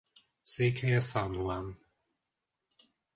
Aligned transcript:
Székhelye 0.43 0.99
San 0.99 1.33
Juan. 1.33 1.77